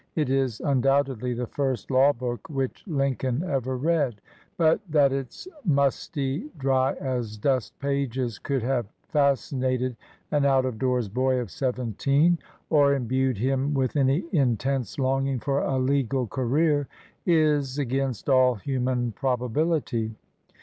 It 0.15 0.31
is 0.31 0.59
undoubtedly 0.61 1.35
the 1.35 1.45
first 1.45 1.91
law 1.91 2.11
book 2.11 2.49
which 2.49 2.83
Lincoln 2.87 3.43
ever 3.43 3.77
read; 3.77 4.19
but 4.57 4.79
that 4.89 5.11
its 5.11 5.47
musty, 5.63 6.49
dry 6.57 6.93
as 6.93 7.37
dust 7.37 7.77
pages 7.77 8.39
could 8.39 8.63
have 8.63 8.87
fascinated 9.09 9.95
an 10.31 10.43
out 10.43 10.65
of 10.65 10.79
doors 10.79 11.07
boy 11.07 11.37
of 11.39 11.51
seventeen, 11.51 12.39
or 12.71 12.95
imbued 12.95 13.37
him 13.37 13.75
with 13.75 13.95
any 13.95 14.23
intense 14.31 14.97
longing 14.97 15.39
for 15.39 15.59
a 15.59 15.77
legal 15.77 16.25
career, 16.25 16.87
is 17.27 17.77
against 17.77 18.27
all 18.27 18.55
human 18.55 19.11
probability. 19.11 20.15